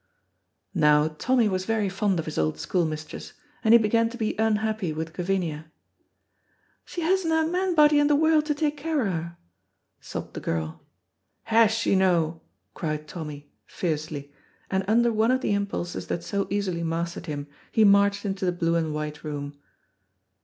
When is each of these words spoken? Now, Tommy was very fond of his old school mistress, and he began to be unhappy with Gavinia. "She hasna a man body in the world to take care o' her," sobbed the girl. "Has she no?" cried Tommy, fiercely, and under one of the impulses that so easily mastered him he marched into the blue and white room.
Now, 0.73 1.09
Tommy 1.09 1.47
was 1.47 1.65
very 1.65 1.87
fond 1.87 2.17
of 2.17 2.25
his 2.25 2.39
old 2.39 2.57
school 2.57 2.85
mistress, 2.87 3.33
and 3.63 3.71
he 3.71 3.77
began 3.77 4.09
to 4.09 4.17
be 4.17 4.35
unhappy 4.39 4.91
with 4.93 5.13
Gavinia. 5.13 5.65
"She 6.83 7.01
hasna 7.01 7.43
a 7.43 7.47
man 7.47 7.75
body 7.75 7.99
in 7.99 8.07
the 8.07 8.15
world 8.15 8.47
to 8.47 8.55
take 8.55 8.77
care 8.77 9.01
o' 9.01 9.11
her," 9.11 9.37
sobbed 9.99 10.33
the 10.33 10.39
girl. 10.39 10.81
"Has 11.43 11.69
she 11.69 11.93
no?" 11.95 12.41
cried 12.73 13.07
Tommy, 13.07 13.51
fiercely, 13.67 14.33
and 14.71 14.83
under 14.87 15.13
one 15.13 15.29
of 15.29 15.41
the 15.41 15.53
impulses 15.53 16.07
that 16.07 16.23
so 16.23 16.47
easily 16.49 16.81
mastered 16.81 17.27
him 17.27 17.45
he 17.71 17.83
marched 17.83 18.25
into 18.25 18.43
the 18.43 18.51
blue 18.51 18.73
and 18.73 18.95
white 18.95 19.23
room. 19.23 19.53